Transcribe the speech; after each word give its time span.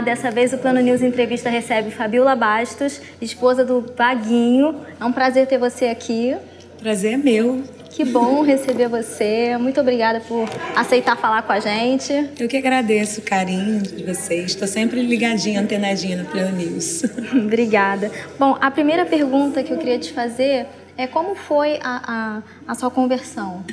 Dessa 0.00 0.30
vez 0.30 0.52
o 0.52 0.58
Plano 0.58 0.80
News 0.80 1.02
Entrevista 1.02 1.48
recebe 1.48 1.90
Fabiola 1.90 2.34
Bastos, 2.34 3.00
esposa 3.20 3.64
do 3.64 3.80
Vaguinho. 3.96 4.80
É 5.00 5.04
um 5.04 5.12
prazer 5.12 5.46
ter 5.46 5.58
você 5.58 5.86
aqui. 5.86 6.36
Prazer 6.78 7.14
é 7.14 7.16
meu. 7.16 7.62
Que 7.90 8.04
bom 8.04 8.42
receber 8.42 8.88
você. 8.88 9.56
Muito 9.56 9.80
obrigada 9.80 10.20
por 10.20 10.48
aceitar 10.74 11.16
falar 11.16 11.42
com 11.42 11.52
a 11.52 11.60
gente. 11.60 12.12
Eu 12.40 12.48
que 12.48 12.56
agradeço 12.56 13.20
o 13.20 13.22
carinho 13.22 13.80
de 13.82 14.02
vocês. 14.02 14.46
Estou 14.46 14.66
sempre 14.66 15.00
ligadinha, 15.00 15.60
antenadinha 15.60 16.16
no 16.16 16.24
Plano 16.24 16.56
News. 16.56 17.04
obrigada. 17.32 18.10
Bom, 18.36 18.58
a 18.60 18.68
primeira 18.70 19.06
pergunta 19.06 19.62
que 19.62 19.72
eu 19.72 19.78
queria 19.78 19.98
te 19.98 20.12
fazer 20.12 20.66
é 20.96 21.06
como 21.06 21.36
foi 21.36 21.78
a, 21.84 22.42
a, 22.66 22.72
a 22.72 22.74
sua 22.74 22.90
conversão? 22.90 23.64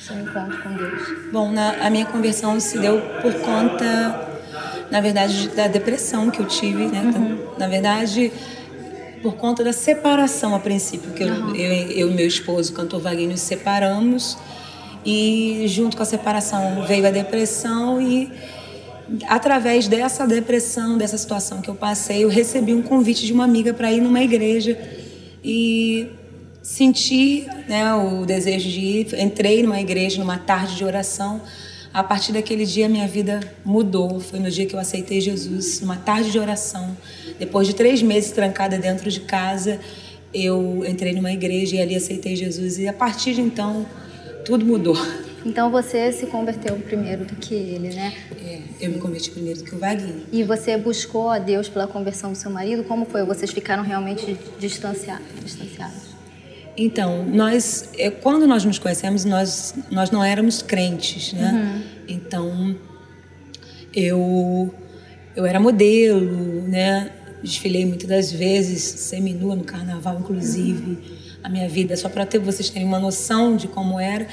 Seu 0.00 0.18
encontro 0.18 0.60
com 0.62 0.74
Deus? 0.74 1.30
Bom, 1.32 1.52
na, 1.52 1.86
a 1.86 1.90
minha 1.90 2.06
conversão 2.06 2.58
se 2.58 2.78
deu 2.78 3.00
por 3.22 3.32
conta, 3.34 4.33
na 4.90 5.00
verdade, 5.00 5.48
da 5.48 5.66
depressão 5.66 6.30
que 6.30 6.40
eu 6.40 6.46
tive, 6.46 6.86
né? 6.86 7.02
Uhum. 7.02 7.38
Na 7.58 7.66
verdade, 7.66 8.32
por 9.22 9.36
conta 9.36 9.64
da 9.64 9.72
separação 9.72 10.54
a 10.54 10.58
princípio, 10.58 11.12
que 11.12 11.24
uhum. 11.24 11.54
eu, 11.54 11.56
eu, 11.56 11.90
eu, 11.90 12.10
e 12.10 12.14
meu 12.14 12.26
esposo, 12.26 12.72
o 12.72 12.74
cantor 12.74 13.00
Vaguinho, 13.00 13.30
nos 13.30 13.40
separamos 13.40 14.36
e 15.04 15.64
junto 15.66 15.96
com 15.96 16.02
a 16.02 16.06
separação 16.06 16.84
veio 16.86 17.06
a 17.06 17.10
depressão 17.10 18.00
e 18.00 18.30
através 19.28 19.86
dessa 19.86 20.26
depressão, 20.26 20.96
dessa 20.96 21.18
situação 21.18 21.60
que 21.60 21.68
eu 21.68 21.74
passei, 21.74 22.24
eu 22.24 22.28
recebi 22.28 22.74
um 22.74 22.82
convite 22.82 23.26
de 23.26 23.32
uma 23.32 23.44
amiga 23.44 23.74
para 23.74 23.92
ir 23.92 24.00
numa 24.00 24.22
igreja 24.22 24.78
e 25.44 26.08
senti 26.62 27.46
né, 27.68 27.94
o 27.94 28.24
desejo 28.24 28.68
de 28.68 28.80
ir. 28.80 29.20
Entrei 29.20 29.62
numa 29.62 29.80
igreja, 29.80 30.18
numa 30.18 30.38
tarde 30.38 30.76
de 30.76 30.84
oração. 30.84 31.42
A 31.94 32.02
partir 32.02 32.32
daquele 32.32 32.66
dia, 32.66 32.88
minha 32.88 33.06
vida 33.06 33.38
mudou. 33.64 34.18
Foi 34.18 34.40
no 34.40 34.50
dia 34.50 34.66
que 34.66 34.74
eu 34.74 34.80
aceitei 34.80 35.20
Jesus, 35.20 35.80
numa 35.80 35.96
tarde 35.96 36.32
de 36.32 36.40
oração. 36.40 36.96
Depois 37.38 37.68
de 37.68 37.72
três 37.72 38.02
meses 38.02 38.32
trancada 38.32 38.76
dentro 38.76 39.08
de 39.08 39.20
casa, 39.20 39.78
eu 40.34 40.84
entrei 40.84 41.12
numa 41.12 41.30
igreja 41.30 41.76
e 41.76 41.80
ali 41.80 41.94
aceitei 41.94 42.34
Jesus. 42.34 42.80
E 42.80 42.88
a 42.88 42.92
partir 42.92 43.34
de 43.34 43.40
então, 43.40 43.86
tudo 44.44 44.66
mudou. 44.66 44.96
Então 45.46 45.70
você 45.70 46.10
se 46.10 46.26
converteu 46.26 46.74
primeiro 46.78 47.26
do 47.26 47.36
que 47.36 47.54
ele, 47.54 47.94
né? 47.94 48.12
É, 48.44 48.58
eu 48.80 48.90
me 48.90 48.98
converti 48.98 49.30
primeiro 49.30 49.60
do 49.60 49.64
que 49.64 49.76
o 49.76 49.78
Vaguinho. 49.78 50.24
E 50.32 50.42
você 50.42 50.76
buscou 50.76 51.28
a 51.28 51.38
Deus 51.38 51.68
pela 51.68 51.86
conversão 51.86 52.32
do 52.32 52.36
seu 52.36 52.50
marido? 52.50 52.82
Como 52.82 53.04
foi? 53.04 53.24
Vocês 53.24 53.52
ficaram 53.52 53.84
realmente 53.84 54.36
distanciados? 54.58 55.26
distanciados? 55.44 56.13
Então, 56.76 57.24
nós, 57.24 57.90
é, 57.96 58.10
quando 58.10 58.46
nós 58.46 58.64
nos 58.64 58.78
conhecemos, 58.78 59.24
nós, 59.24 59.74
nós 59.90 60.10
não 60.10 60.24
éramos 60.24 60.60
crentes, 60.60 61.32
né? 61.32 61.52
Uhum. 61.52 61.82
Então, 62.08 62.76
eu, 63.94 64.74
eu 65.36 65.46
era 65.46 65.60
modelo, 65.60 66.62
né? 66.68 67.10
Desfilei 67.42 67.86
muitas 67.86 68.08
das 68.08 68.32
vezes, 68.32 68.82
seminua 68.82 69.54
no 69.54 69.64
carnaval, 69.64 70.18
inclusive, 70.18 70.90
uhum. 70.90 70.98
a 71.44 71.48
minha 71.48 71.68
vida, 71.68 71.96
só 71.96 72.08
para 72.08 72.26
ter 72.26 72.38
vocês 72.38 72.70
terem 72.70 72.86
uma 72.88 72.98
noção 72.98 73.56
de 73.56 73.68
como 73.68 74.00
era. 74.00 74.26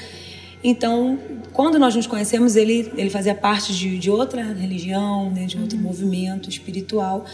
Então, 0.64 1.18
quando 1.52 1.78
nós 1.78 1.94
nos 1.94 2.06
conhecemos, 2.06 2.56
ele, 2.56 2.92
ele 2.96 3.10
fazia 3.10 3.34
parte 3.34 3.74
de, 3.74 3.98
de 3.98 4.10
outra 4.10 4.42
religião, 4.42 5.30
né? 5.30 5.44
de 5.44 5.58
outro 5.58 5.76
uhum. 5.76 5.84
movimento 5.84 6.48
espiritual. 6.48 7.24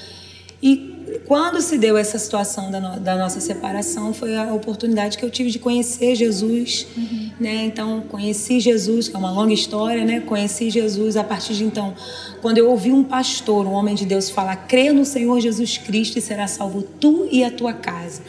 E 0.63 0.99
quando 1.27 1.61
se 1.61 1.79
deu 1.79 1.97
essa 1.97 2.19
situação 2.19 2.71
da, 2.71 2.81
no, 2.81 3.01
da, 3.01 3.17
nossa 3.17 3.41
separação, 3.41 4.13
foi 4.13 4.37
a 4.37 4.53
oportunidade 4.53 5.17
que 5.17 5.25
eu 5.25 5.31
tive 5.31 5.51
de 5.51 5.59
conhecer 5.59 6.15
Jesus, 6.15 6.87
uhum. 6.97 7.31
né? 7.39 7.65
Então, 7.65 8.01
conheci 8.09 8.61
Jesus, 8.61 9.09
que 9.09 9.15
é 9.15 9.19
uma 9.19 9.31
longa 9.31 9.53
história, 9.53 10.05
né? 10.05 10.21
Conheci 10.21 10.71
Jesus 10.71 11.17
a 11.17 11.25
partir 11.25 11.55
de 11.55 11.65
então, 11.65 11.95
quando 12.41 12.59
eu 12.59 12.69
ouvi 12.71 12.91
um 12.91 13.05
pastor, 13.05 13.67
um 13.67 13.73
homem 13.73 13.95
de 13.95 14.05
Deus 14.05 14.31
falar: 14.31 14.57
"Crê 14.57 14.93
no 14.93 15.05
Senhor 15.05 15.41
Jesus 15.41 15.79
Cristo 15.79 16.19
e 16.19 16.21
será 16.21 16.47
salvo 16.47 16.83
tu 16.83 17.29
e 17.31 17.45
a 17.45 17.51
tua 17.51 17.73
casa". 17.73 18.23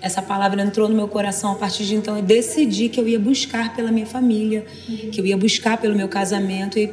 Essa 0.00 0.20
palavra 0.20 0.60
entrou 0.62 0.86
no 0.86 0.94
meu 0.94 1.08
coração 1.08 1.52
a 1.52 1.54
partir 1.54 1.86
de 1.86 1.94
então 1.94 2.14
eu 2.14 2.22
decidi 2.22 2.90
que 2.90 3.00
eu 3.00 3.08
ia 3.08 3.18
buscar 3.18 3.74
pela 3.74 3.90
minha 3.90 4.04
família, 4.04 4.66
uhum. 4.86 5.10
que 5.10 5.18
eu 5.18 5.24
ia 5.24 5.36
buscar 5.36 5.78
pelo 5.78 5.94
meu 5.94 6.08
casamento 6.08 6.78
e 6.78 6.92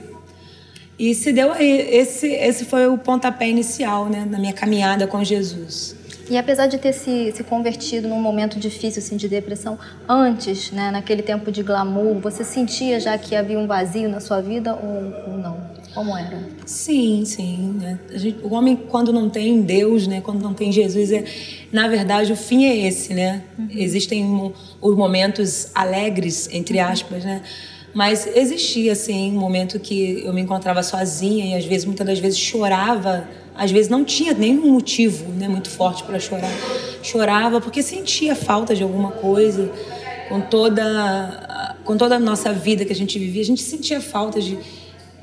e 1.02 1.16
se 1.16 1.34
deu 1.34 1.52
esse 1.56 2.28
esse 2.28 2.64
foi 2.64 2.86
o 2.86 2.96
pontapé 2.96 3.50
inicial, 3.50 4.08
né, 4.08 4.24
na 4.30 4.38
minha 4.38 4.54
caminhada 4.54 5.08
com 5.08 5.24
Jesus. 5.24 5.96
E 6.30 6.38
apesar 6.38 6.68
de 6.68 6.78
ter 6.78 6.94
se, 6.94 7.34
se 7.36 7.44
convertido 7.44 8.08
num 8.08 8.22
momento 8.22 8.60
difícil 8.60 9.02
assim, 9.02 9.18
de 9.18 9.28
depressão, 9.28 9.80
antes, 10.08 10.72
né, 10.72 10.92
naquele 10.92 11.24
tempo 11.24 11.52
de 11.52 11.64
glamour, 11.64 12.20
você 12.20 12.44
sentia 12.44 13.00
já 13.00 13.18
que 13.18 13.36
havia 13.36 13.58
um 13.58 13.66
vazio 13.66 14.08
na 14.08 14.20
sua 14.20 14.42
vida 14.42 14.76
ou, 14.76 15.32
ou 15.32 15.38
não? 15.40 15.58
Como 15.92 16.16
era? 16.16 16.40
Sim, 16.68 17.26
sim. 17.26 17.76
Né? 17.82 18.00
Gente, 18.14 18.38
o 18.44 18.54
homem, 18.54 18.76
quando 18.76 19.12
não 19.12 19.28
tem 19.28 19.62
Deus, 19.62 20.06
né, 20.08 20.22
quando 20.22 20.42
não 20.42 20.54
tem 20.54 20.72
Jesus, 20.72 21.12
é, 21.12 21.26
na 21.72 21.88
verdade, 21.88 22.32
o 22.32 22.36
fim 22.38 22.64
é 22.64 22.88
esse. 22.88 23.14
Né? 23.14 23.42
Uhum. 23.58 23.68
Existem 23.72 24.54
os 24.80 24.96
momentos 24.96 25.70
alegres, 25.74 26.48
entre 26.54 26.80
aspas, 26.80 27.26
né? 27.26 27.42
Mas 27.94 28.26
existia, 28.36 28.94
assim, 28.94 29.32
um 29.36 29.40
momento 29.40 29.80
que 29.80 30.24
eu 30.26 30.34
me 30.34 30.42
encontrava 30.42 30.82
sozinha 30.82 31.46
e, 31.46 31.58
às 31.58 31.66
vezes, 31.66 31.86
muitas 31.86 32.08
das 32.08 32.20
vezes 32.20 32.40
chorava. 32.40 33.28
Às 33.54 33.70
vezes 33.70 33.90
não 33.90 34.06
tinha 34.06 34.34
nenhum 34.34 34.72
motivo 34.72 35.30
né, 35.34 35.48
muito 35.48 35.70
forte 35.70 36.04
para 36.04 36.18
chorar. 36.20 36.52
Chorava 37.04 37.60
porque 37.60 37.84
sentia 37.84 38.34
falta 38.34 38.74
de 38.74 38.82
alguma 38.82 39.12
coisa. 39.12 39.70
Com 40.30 40.40
toda, 40.40 41.78
com 41.84 41.98
toda 41.98 42.16
a 42.16 42.20
nossa 42.20 42.54
vida 42.54 42.86
que 42.86 42.94
a 42.94 42.96
gente 42.96 43.20
vivia, 43.20 43.42
a 43.42 43.46
gente 43.46 43.62
sentia 43.62 44.00
falta 44.00 44.40
de. 44.40 44.58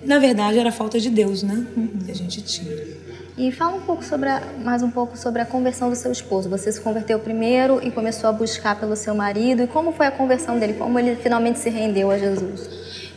Na 0.04 0.18
verdade, 0.18 0.58
era 0.58 0.70
falta 0.70 1.00
de 1.00 1.08
Deus, 1.08 1.42
né? 1.42 1.66
Que 2.04 2.10
a 2.10 2.14
gente 2.14 2.42
tinha. 2.42 2.97
E 3.38 3.52
fala 3.52 3.76
um 3.76 3.80
pouco 3.80 4.04
sobre 4.04 4.28
a, 4.28 4.42
mais 4.64 4.82
um 4.82 4.90
pouco 4.90 5.16
sobre 5.16 5.40
a 5.40 5.46
conversão 5.46 5.88
do 5.88 5.94
seu 5.94 6.10
esposo. 6.10 6.48
Você 6.48 6.72
se 6.72 6.80
converteu 6.80 7.20
primeiro 7.20 7.78
e 7.80 7.88
começou 7.88 8.28
a 8.28 8.32
buscar 8.32 8.74
pelo 8.80 8.96
seu 8.96 9.14
marido. 9.14 9.62
E 9.62 9.68
como 9.68 9.92
foi 9.92 10.06
a 10.06 10.10
conversão 10.10 10.58
dele? 10.58 10.74
Como 10.74 10.98
ele 10.98 11.14
finalmente 11.14 11.60
se 11.60 11.70
rendeu 11.70 12.10
a 12.10 12.18
Jesus? 12.18 12.68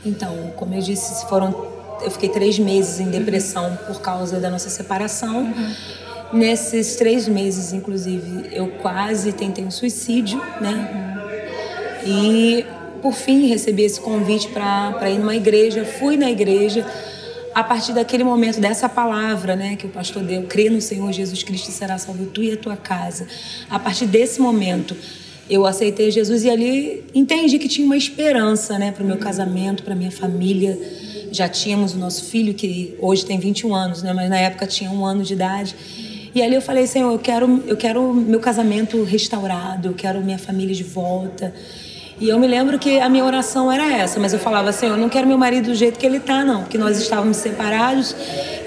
Então, 0.05 0.53
como 0.55 0.75
eu 0.75 0.81
disse, 0.81 1.27
foram 1.27 1.71
eu 2.03 2.11
fiquei 2.11 2.29
três 2.29 2.59
meses 2.59 2.99
em 2.99 3.09
depressão 3.09 3.77
por 3.87 3.99
causa 3.99 4.39
da 4.39 4.49
nossa 4.51 4.69
separação. 4.69 5.41
Uhum. 5.41 5.73
Nesses 6.33 6.95
três 6.97 7.27
meses, 7.27 7.73
inclusive, 7.73 8.47
eu 8.51 8.67
quase 8.79 9.33
tentei 9.33 9.65
um 9.65 9.71
suicídio, 9.71 10.39
né? 10.61 11.23
Uhum. 12.05 12.09
E 12.11 12.65
por 13.01 13.13
fim 13.13 13.47
recebi 13.47 13.83
esse 13.83 13.99
convite 13.99 14.49
para 14.49 15.09
ir 15.09 15.17
numa 15.17 15.35
igreja. 15.35 15.83
Fui 15.83 16.15
na 16.15 16.29
igreja 16.29 16.85
a 17.53 17.63
partir 17.63 17.94
daquele 17.94 18.23
momento, 18.23 18.59
dessa 18.59 18.88
palavra 18.88 19.56
né, 19.56 19.75
que 19.75 19.85
o 19.85 19.89
pastor 19.89 20.23
deu, 20.23 20.44
crê 20.44 20.69
no 20.69 20.81
Senhor 20.81 21.12
Jesus 21.12 21.44
Cristo 21.44 21.69
e 21.69 21.72
será 21.72 21.97
salvo 21.97 22.25
tu 22.28 22.41
e 22.41 22.51
a 22.51 22.57
tua 22.57 22.78
casa. 22.78 23.28
A 23.69 23.78
partir 23.78 24.06
desse 24.06 24.39
momento, 24.39 24.95
eu 25.50 25.66
aceitei 25.66 26.09
Jesus 26.11 26.45
e 26.45 26.50
ali 26.50 27.03
entendi 27.13 27.59
que 27.59 27.67
tinha 27.67 27.85
uma 27.85 27.97
esperança 27.97 28.79
né, 28.79 28.91
para 28.91 29.03
o 29.03 29.06
meu 29.06 29.17
casamento, 29.17 29.84
para 29.84 29.94
minha 29.94 30.11
família. 30.11 30.79
Já 31.31 31.50
tínhamos 31.50 31.94
o 31.94 31.97
nosso 31.97 32.25
filho, 32.25 32.53
que 32.53 32.95
hoje 33.00 33.25
tem 33.25 33.38
21 33.38 33.75
anos, 33.75 34.01
né, 34.01 34.13
mas 34.13 34.29
na 34.29 34.38
época 34.38 34.66
tinha 34.66 34.90
um 34.90 35.06
ano 35.06 35.23
de 35.23 35.34
idade. 35.34 35.75
E 36.34 36.41
ali 36.41 36.56
eu 36.56 36.61
falei, 36.61 36.88
Senhor, 36.88 37.11
eu 37.11 37.19
quero, 37.19 37.63
eu 37.67 37.75
quero 37.75 38.13
meu 38.13 38.40
casamento 38.40 39.03
restaurado, 39.03 39.90
eu 39.90 39.94
quero 39.94 40.22
minha 40.22 40.40
família 40.40 40.73
de 40.73 40.84
volta. 40.84 41.53
E 42.21 42.29
eu 42.29 42.37
me 42.37 42.45
lembro 42.45 42.77
que 42.77 42.99
a 42.99 43.09
minha 43.09 43.25
oração 43.25 43.71
era 43.71 43.91
essa, 43.91 44.19
mas 44.19 44.31
eu 44.31 44.37
falava 44.37 44.69
assim, 44.69 44.85
eu 44.85 44.95
não 44.95 45.09
quero 45.09 45.25
meu 45.25 45.39
marido 45.39 45.71
do 45.71 45.75
jeito 45.75 45.97
que 45.97 46.05
ele 46.05 46.19
tá, 46.19 46.45
não, 46.45 46.61
porque 46.61 46.77
nós 46.77 46.99
estávamos 46.99 47.37
separados 47.37 48.15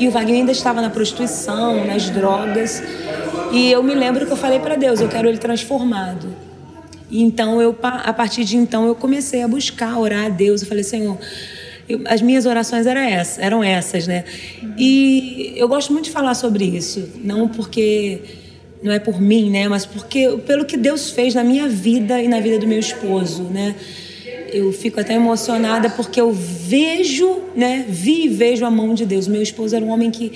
e 0.00 0.08
o 0.08 0.10
Wagner 0.10 0.40
ainda 0.40 0.50
estava 0.50 0.82
na 0.82 0.90
prostituição, 0.90 1.86
nas 1.86 2.10
drogas. 2.10 2.82
E 3.52 3.70
eu 3.70 3.80
me 3.80 3.94
lembro 3.94 4.26
que 4.26 4.32
eu 4.32 4.36
falei 4.36 4.58
para 4.58 4.74
Deus, 4.74 5.00
eu 5.00 5.08
quero 5.08 5.28
ele 5.28 5.38
transformado. 5.38 6.34
E 7.08 7.22
então 7.22 7.62
eu 7.62 7.78
a 7.80 8.12
partir 8.12 8.44
de 8.44 8.56
então 8.56 8.88
eu 8.88 8.94
comecei 8.96 9.44
a 9.44 9.46
buscar, 9.46 9.96
orar 10.00 10.26
a 10.26 10.28
Deus. 10.28 10.62
Eu 10.62 10.66
falei, 10.66 10.82
Senhor, 10.82 11.16
eu, 11.88 12.00
as 12.06 12.20
minhas 12.20 12.46
orações 12.46 12.88
eram 12.88 13.02
essas, 13.02 13.38
eram 13.38 13.62
essas, 13.62 14.08
né? 14.08 14.24
E 14.76 15.52
eu 15.54 15.68
gosto 15.68 15.92
muito 15.92 16.06
de 16.06 16.10
falar 16.10 16.34
sobre 16.34 16.64
isso, 16.64 17.08
não 17.22 17.46
porque 17.46 18.20
não 18.84 18.92
é 18.92 18.98
por 18.98 19.18
mim, 19.18 19.50
né? 19.50 19.66
Mas 19.66 19.86
porque 19.86 20.28
pelo 20.46 20.66
que 20.66 20.76
Deus 20.76 21.10
fez 21.10 21.34
na 21.34 21.42
minha 21.42 21.66
vida 21.66 22.20
e 22.22 22.28
na 22.28 22.38
vida 22.38 22.58
do 22.58 22.66
meu 22.66 22.78
esposo, 22.78 23.44
né? 23.44 23.74
Eu 24.52 24.70
fico 24.72 25.00
até 25.00 25.14
emocionada 25.14 25.88
porque 25.88 26.20
eu 26.20 26.30
vejo, 26.30 27.44
né? 27.56 27.86
Vi 27.88 28.26
e 28.26 28.28
vejo 28.28 28.64
a 28.66 28.70
mão 28.70 28.92
de 28.92 29.06
Deus. 29.06 29.26
Meu 29.26 29.42
esposo 29.42 29.74
era 29.74 29.82
um 29.82 29.88
homem 29.88 30.10
que 30.10 30.32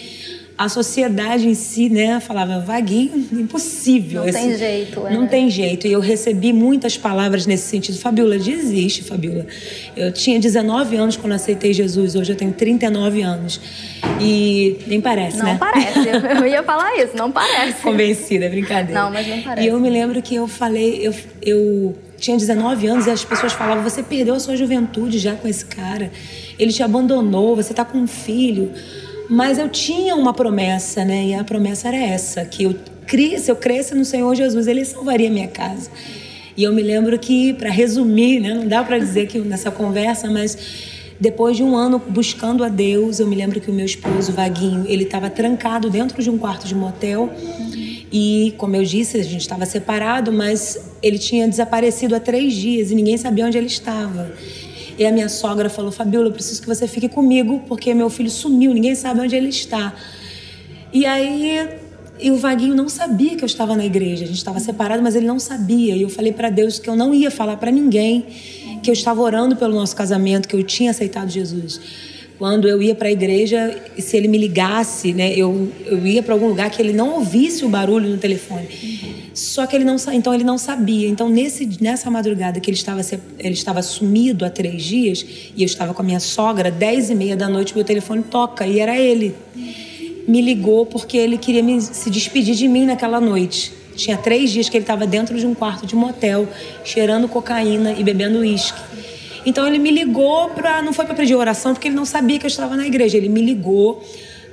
a 0.59 0.69
sociedade 0.69 1.47
em 1.47 1.55
si, 1.55 1.89
né, 1.89 2.19
falava 2.19 2.59
vaguinho, 2.59 3.29
impossível. 3.33 4.25
Não 4.25 4.33
tem 4.33 4.59
jeito, 4.59 5.07
é. 5.07 5.15
Não 5.15 5.27
tem 5.29 5.49
jeito. 5.49 5.87
E 5.87 5.93
eu 5.93 6.01
recebi 6.01 6.53
muitas 6.53 6.99
palavras 6.99 7.47
nesse 7.47 7.69
sentido. 7.69 7.97
Fabiola, 7.97 8.37
desiste, 8.37 9.05
Fabiola. 9.05 9.47
Eu 9.97 10.11
tinha 10.13 10.41
19 10.41 10.97
anos 10.97 11.17
quando 11.17 11.35
aceitei 11.35 11.73
Jesus, 11.73 12.17
hoje 12.17 12.33
eu 12.33 12.37
tenho 12.37 12.53
39 12.53 13.23
anos. 13.23 13.61
E 14.21 14.79
nem 14.89 15.01
parece, 15.01 15.39
não 15.39 15.45
né? 15.45 15.53
Não 15.53 15.59
parece. 15.59 16.09
Eu 16.43 16.47
ia 16.47 16.63
falar 16.65 16.97
isso, 16.97 17.17
não 17.17 17.31
parece. 17.31 17.81
Convencida, 17.81 18.47
é 18.47 18.49
brincadeira. 18.49 19.01
Não, 19.01 19.13
mas 19.13 19.29
não 19.29 19.41
parece. 19.41 19.67
E 19.67 19.71
eu 19.71 19.79
me 19.79 19.89
lembro 19.89 20.21
que 20.21 20.35
eu 20.35 20.49
falei, 20.49 21.07
eu, 21.07 21.15
eu 21.41 21.97
tinha 22.17 22.37
19 22.37 22.87
anos 22.87 23.07
e 23.07 23.11
as 23.11 23.25
pessoas 23.25 23.53
falavam: 23.53 23.85
você 23.85 24.03
perdeu 24.03 24.35
a 24.35 24.41
sua 24.41 24.57
juventude 24.57 25.19
já 25.19 25.35
com 25.35 25.47
esse 25.47 25.65
cara. 25.65 26.11
Ele 26.59 26.73
te 26.73 26.83
abandonou, 26.83 27.55
você 27.55 27.73
tá 27.73 27.85
com 27.85 27.99
um 27.99 28.07
filho. 28.07 28.73
Mas 29.29 29.59
eu 29.59 29.69
tinha 29.69 30.15
uma 30.15 30.33
promessa, 30.33 31.05
né? 31.05 31.27
E 31.27 31.35
a 31.35 31.45
promessa 31.45 31.89
era 31.89 31.97
essa, 31.97 32.45
que 32.45 32.65
eu 32.65 32.75
se 33.39 33.51
eu 33.51 33.57
cresce 33.57 33.95
no 33.95 34.05
Senhor 34.05 34.35
Jesus, 34.35 34.67
ele 34.67 34.85
salvaria 34.85 35.31
minha 35.31 35.49
casa. 35.49 35.91
E 36.55 36.65
eu 36.65 36.73
me 36.73 36.83
lembro 36.83 37.19
que, 37.19 37.55
para 37.55 37.71
resumir, 37.71 38.41
né, 38.41 38.53
não 38.53 38.67
dá 38.67 38.85
para 38.85 38.99
dizer 38.99 39.29
que 39.29 39.39
nessa 39.39 39.71
conversa, 39.71 40.29
mas 40.29 40.59
depois 41.19 41.57
de 41.57 41.63
um 41.63 41.75
ano 41.75 42.03
buscando 42.09 42.63
a 42.63 42.69
Deus, 42.69 43.19
eu 43.19 43.27
me 43.27 43.35
lembro 43.35 43.61
que 43.61 43.71
o 43.71 43.75
meu 43.75 43.87
esposo, 43.87 44.33
Vaguinho, 44.33 44.85
ele 44.87 45.05
estava 45.05 45.31
trancado 45.31 45.89
dentro 45.89 46.23
de 46.23 46.29
um 46.29 46.37
quarto 46.37 46.67
de 46.67 46.75
motel. 46.75 47.33
E, 48.13 48.55
como 48.59 48.77
eu 48.77 48.85
disse, 48.85 49.19
a 49.19 49.23
gente 49.23 49.41
estava 49.41 49.65
separado, 49.65 50.33
mas 50.33 50.79
ele 51.03 51.19
tinha 51.19 51.49
desaparecido 51.49 52.15
há 52.15 52.21
três 52.21 52.53
dias 52.55 52.91
e 52.91 52.95
ninguém 52.95 53.17
sabia 53.17 53.47
onde 53.47 53.57
ele 53.57 53.67
estava. 53.67 54.33
E 54.99 55.07
a 55.07 55.13
minha 55.13 55.29
sogra 55.29 55.71
falou: 55.71 55.93
Fabiola, 55.93 56.29
eu 56.29 56.33
preciso 56.33 56.61
que 56.61 56.67
você 56.67 56.89
fique 56.89 57.09
comigo 57.09 57.63
porque 57.69 57.95
meu 57.95 58.11
filho 58.11 58.31
sumiu, 58.31 58.75
ninguém 58.75 58.95
sabe 58.95 59.21
onde 59.21 59.37
ele 59.37 59.49
está. 59.49 59.95
E 60.93 61.07
aí 61.07 61.69
e 62.21 62.31
o 62.31 62.37
Vaguinho 62.37 62.75
não 62.75 62.89
sabia 62.89 63.37
que 63.37 63.45
eu 63.45 63.47
estava 63.47 63.77
na 63.77 63.87
igreja. 63.87 64.25
A 64.25 64.27
gente 64.27 64.39
estava 64.39 64.59
separado, 64.59 65.03
mas 65.03 65.15
ele 65.15 65.27
não 65.27 65.39
sabia. 65.39 65.95
E 65.95 66.03
eu 66.03 66.09
falei 66.09 66.33
para 66.33 66.51
Deus 66.51 66.79
que 66.79 66.91
eu 66.91 66.97
não 66.97 67.15
ia 67.15 67.31
falar 67.31 67.57
para 67.57 67.71
ninguém 67.71 68.27
que 68.83 68.91
eu 68.91 68.93
estava 68.93 69.21
orando 69.21 69.57
pelo 69.57 69.75
nosso 69.75 69.95
casamento, 69.95 70.49
que 70.49 70.57
eu 70.57 70.63
tinha 70.63 70.91
aceitado 70.91 71.29
Jesus. 71.31 71.81
Quando 72.39 72.69
eu 72.69 72.81
ia 72.81 72.95
para 72.95 73.09
a 73.09 73.11
igreja, 73.11 73.77
se 73.99 74.17
ele 74.17 74.29
me 74.29 74.39
ligasse, 74.39 75.13
né, 75.13 75.33
eu, 75.33 75.73
eu 75.85 76.07
ia 76.07 76.23
para 76.23 76.35
algum 76.35 76.49
lugar 76.49 76.71
que 76.71 76.81
ele 76.81 76.93
não 76.93 77.15
ouvisse 77.15 77.65
o 77.65 77.69
barulho 77.69 78.09
no 78.09 78.17
telefone. 78.17 78.69
Só 79.39 79.69
que 79.69 79.77
ele 79.77 79.85
não 79.85 79.95
então 80.13 80.35
ele 80.35 80.43
não 80.43 80.59
sabia. 80.59 81.09
Então 81.09 81.29
nesse 81.29 81.79
nessa 81.81 82.11
madrugada 82.11 82.59
que 82.59 82.69
ele 82.69 82.77
estava 82.77 83.01
ele 83.39 83.55
estava 83.55 83.81
sumido 83.83 84.45
há 84.45 84.51
três 84.51 84.83
dias 84.83 85.25
e 85.57 85.63
eu 85.63 85.67
estava 85.67 85.95
com 85.95 86.03
a 86.03 86.05
minha 86.05 86.19
sogra, 86.19 86.73
dez 86.73 87.09
e 87.09 87.15
meia 87.15 87.37
da 87.37 87.49
noite 87.49 87.73
meu 87.73 87.85
telefone 87.85 88.25
toca 88.25 88.67
e 88.67 88.81
era 88.81 88.99
ele 88.99 89.37
me 90.27 90.43
ligou 90.43 90.85
porque 90.85 91.17
ele 91.17 91.39
queria 91.39 91.63
me, 91.63 91.81
se 91.81 92.11
despedir 92.11 92.57
de 92.57 92.67
mim 92.67 92.85
naquela 92.85 93.21
noite. 93.21 93.73
Tinha 93.95 94.17
três 94.17 94.51
dias 94.51 94.69
que 94.69 94.77
ele 94.77 94.83
estava 94.83 95.07
dentro 95.07 95.39
de 95.39 95.47
um 95.47 95.55
quarto 95.55 95.87
de 95.87 95.95
motel, 95.95 96.49
cheirando 96.85 97.29
cocaína 97.29 97.93
e 97.93 98.03
bebendo 98.03 98.41
uísque. 98.41 98.81
Então 99.47 99.69
ele 99.69 99.79
me 99.79 99.93
ligou 99.93 100.51
para. 100.51 100.83
Não 100.83 100.93
foi 100.93 101.05
para 101.05 101.15
pedir 101.15 101.37
oração, 101.37 101.75
porque 101.75 101.87
ele 101.87 101.95
não 101.95 102.05
sabia 102.05 102.41
que 102.41 102.45
eu 102.45 102.49
estava 102.49 102.77
na 102.77 102.87
igreja. 102.89 103.17
Ele 103.17 103.29
me 103.29 103.41
ligou 103.41 104.05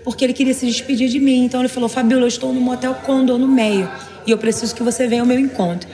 porque 0.05 0.23
ele 0.23 0.33
queria 0.33 0.53
se 0.53 0.67
despedir 0.67 1.09
de 1.09 1.19
mim. 1.19 1.43
Então 1.43 1.59
ele 1.59 1.67
falou: 1.67 1.89
Fabiola, 1.89 2.23
eu 2.23 2.27
estou 2.27 2.53
no 2.53 2.61
motel 2.61 2.93
Condor, 2.93 3.39
no 3.39 3.47
Meia, 3.47 3.91
e 4.25 4.31
eu 4.31 4.37
preciso 4.37 4.73
que 4.73 4.83
você 4.83 5.07
venha 5.07 5.23
ao 5.23 5.27
meu 5.27 5.39
encontro. 5.39 5.89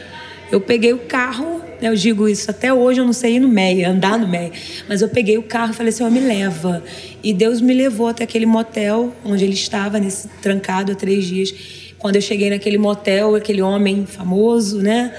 Eu 0.52 0.60
peguei 0.60 0.92
o 0.92 1.00
carro, 1.00 1.62
né, 1.82 1.88
eu 1.88 1.96
digo 1.96 2.28
isso 2.28 2.52
até 2.52 2.74
hoje, 2.74 3.00
eu 3.00 3.06
não 3.06 3.14
sei 3.14 3.38
ir 3.38 3.40
no 3.40 3.48
Meia, 3.48 3.90
andar 3.90 4.20
no 4.20 4.28
Meia, 4.28 4.52
mas 4.88 5.02
eu 5.02 5.08
peguei 5.08 5.38
o 5.38 5.44
carro 5.44 5.72
e 5.72 5.74
falei 5.74 5.92
assim: 5.92 6.08
me 6.10 6.20
leva. 6.20 6.84
E 7.24 7.34
Deus 7.34 7.62
me 7.62 7.74
levou 7.74 8.10
até 8.10 8.26
aquele 8.26 8.46
motel 8.46 9.16
onde 9.24 9.46
ele 9.46 9.54
estava, 9.54 9.98
nesse 9.98 10.28
trancado 10.42 10.92
há 10.92 10.96
três 10.96 11.26
dias. 11.26 11.54
Quando 11.98 12.16
eu 12.16 12.22
cheguei 12.22 12.50
naquele 12.50 12.80
motel, 12.80 13.36
aquele 13.36 13.62
homem 13.62 14.06
famoso, 14.08 14.80
né, 14.80 15.14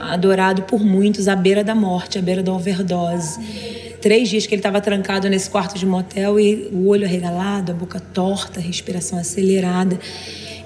adorado 0.00 0.62
por 0.62 0.84
muitos, 0.84 1.28
à 1.28 1.36
beira 1.36 1.64
da 1.64 1.74
morte, 1.76 2.18
à 2.18 2.22
beira 2.22 2.42
da 2.42 2.52
overdose. 2.52 3.93
Três 4.04 4.28
dias 4.28 4.46
que 4.46 4.54
ele 4.54 4.60
estava 4.60 4.82
trancado 4.82 5.30
nesse 5.30 5.48
quarto 5.48 5.78
de 5.78 5.86
motel 5.86 6.38
e 6.38 6.68
o 6.70 6.88
olho 6.88 7.06
arregalado, 7.06 7.72
a 7.72 7.74
boca 7.74 7.98
torta, 7.98 8.60
a 8.60 8.62
respiração 8.62 9.18
acelerada. 9.18 9.98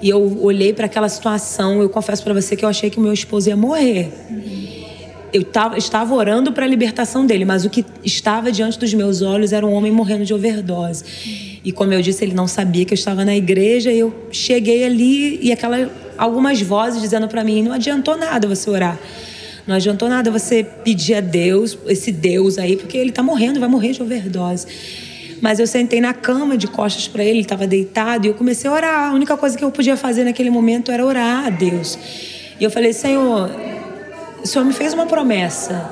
E 0.01 0.09
eu 0.09 0.43
olhei 0.43 0.73
para 0.73 0.87
aquela 0.87 1.07
situação, 1.07 1.81
eu 1.81 1.87
confesso 1.87 2.21
para 2.21 2.33
você 2.33 2.57
que 2.57 2.65
eu 2.65 2.67
achei 2.67 2.89
que 2.89 2.99
meu 2.99 3.13
esposo 3.13 3.47
ia 3.47 3.55
morrer. 3.55 4.11
Eu 5.31 5.45
tava, 5.45 5.77
estava 5.77 6.13
orando 6.13 6.51
para 6.51 6.65
a 6.65 6.67
libertação 6.67 7.25
dele, 7.25 7.45
mas 7.45 7.63
o 7.63 7.69
que 7.69 7.85
estava 8.03 8.51
diante 8.51 8.77
dos 8.77 8.93
meus 8.93 9.21
olhos 9.21 9.53
era 9.53 9.65
um 9.65 9.71
homem 9.71 9.89
morrendo 9.89 10.25
de 10.25 10.33
overdose. 10.33 11.05
E 11.63 11.71
como 11.71 11.93
eu 11.93 12.01
disse, 12.01 12.25
ele 12.25 12.33
não 12.33 12.45
sabia 12.45 12.83
que 12.83 12.93
eu 12.93 12.97
estava 12.97 13.23
na 13.23 13.37
igreja. 13.37 13.89
E 13.89 13.99
eu 13.99 14.13
cheguei 14.33 14.83
ali 14.83 15.39
e 15.41 15.53
aquela 15.53 15.89
algumas 16.17 16.61
vozes 16.61 17.01
dizendo 17.01 17.29
para 17.29 17.41
mim: 17.45 17.63
não 17.63 17.71
adiantou 17.71 18.17
nada 18.17 18.49
você 18.49 18.69
orar. 18.69 18.99
Não 19.69 19.75
adiantou 19.75 20.09
nada 20.09 20.31
você 20.31 20.63
pedir 20.63 21.13
a 21.13 21.21
Deus, 21.21 21.77
esse 21.85 22.11
Deus 22.11 22.57
aí, 22.57 22.75
porque 22.75 22.97
ele 22.97 23.11
está 23.11 23.21
morrendo, 23.21 23.59
vai 23.59 23.69
morrer 23.69 23.91
de 23.91 24.01
overdose. 24.01 24.65
Mas 25.41 25.59
eu 25.59 25.67
sentei 25.67 26.01
na 26.01 26.11
cama 26.11 26.57
de 26.57 26.65
costas 26.65 27.07
para 27.07 27.21
ele, 27.21 27.33
ele 27.33 27.41
estava 27.41 27.67
deitado, 27.67 28.25
e 28.25 28.29
eu 28.29 28.33
comecei 28.33 28.67
a 28.67 28.73
orar. 28.73 29.11
A 29.11 29.13
única 29.13 29.37
coisa 29.37 29.55
que 29.55 29.63
eu 29.63 29.69
podia 29.69 29.95
fazer 29.95 30.23
naquele 30.23 30.49
momento 30.49 30.91
era 30.91 31.05
orar 31.05 31.45
a 31.45 31.49
Deus. 31.51 31.99
E 32.59 32.63
eu 32.63 32.71
falei: 32.71 32.93
Senhor, 32.93 33.47
o 34.43 34.47
Senhor 34.47 34.65
me 34.65 34.73
fez 34.73 34.91
uma 34.95 35.05
promessa. 35.05 35.87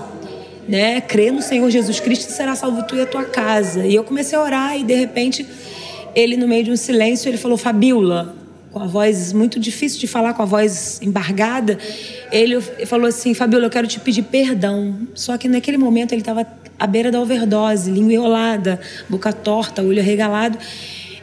Né? 0.68 1.00
Crê 1.00 1.30
no 1.30 1.44
Senhor 1.44 1.70
Jesus 1.70 2.00
Cristo 2.00 2.32
será 2.32 2.56
salvo 2.56 2.82
tu 2.82 2.96
e 2.96 3.02
a 3.02 3.06
tua 3.06 3.26
casa. 3.26 3.86
E 3.86 3.94
eu 3.94 4.04
comecei 4.04 4.36
a 4.36 4.42
orar 4.42 4.76
e 4.76 4.84
de 4.84 4.96
repente 4.96 5.46
ele 6.16 6.36
no 6.36 6.48
meio 6.48 6.64
de 6.64 6.72
um 6.72 6.76
silêncio 6.76 7.30
ele 7.30 7.38
falou 7.38 7.60
Fabiola, 7.60 8.36
com 8.78 8.84
a 8.84 8.88
voz 8.88 9.34
muito 9.34 9.60
difícil 9.60 10.00
de 10.00 10.08
falar, 10.08 10.34
com 10.34 10.44
a 10.44 10.46
voz 10.46 11.00
embargada, 11.02 11.78
ele 12.32 12.62
falou 12.62 13.08
assim: 13.08 13.34
Fabiola, 13.34 13.66
eu 13.66 13.70
quero 13.70 13.88
te 13.88 14.00
pedir 14.00 14.24
perdão. 14.24 14.96
Só 15.16 15.38
que 15.38 15.48
naquele 15.48 15.78
momento 15.78 16.12
ele 16.12 16.22
estava 16.22 16.46
à 16.78 16.86
beira 16.88 17.12
da 17.12 17.20
overdose, 17.20 17.90
língua 17.90 18.14
enrolada, 18.14 18.80
boca 19.10 19.34
torta, 19.34 19.82
olho 19.82 20.00
arregalado. 20.00 20.58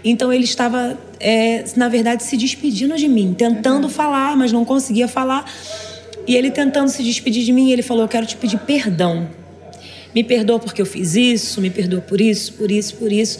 Então 0.04 0.32
ele 0.32 0.44
estava, 0.44 0.98
é, 1.20 1.64
na 1.76 1.88
verdade, 1.88 2.22
se 2.24 2.36
despedindo 2.36 2.96
de 2.96 3.08
mim, 3.08 3.34
tentando 3.36 3.84
uhum. 3.84 3.90
falar, 3.90 4.36
mas 4.36 4.52
não 4.52 4.64
conseguia 4.64 5.08
falar. 5.08 5.50
E 6.26 6.36
ele 6.36 6.50
tentando 6.50 6.88
se 6.88 7.02
despedir 7.02 7.44
de 7.44 7.52
mim, 7.52 7.70
ele 7.70 7.82
falou: 7.82 8.02
Eu 8.02 8.08
quero 8.08 8.26
te 8.26 8.36
pedir 8.36 8.58
perdão. 8.58 9.28
Me 10.14 10.22
perdoa 10.22 10.58
porque 10.58 10.80
eu 10.80 10.86
fiz 10.86 11.14
isso, 11.14 11.60
me 11.60 11.70
perdoa 11.70 12.00
por 12.00 12.20
isso, 12.20 12.52
por 12.54 12.70
isso, 12.70 12.94
por 12.96 13.10
isso. 13.10 13.38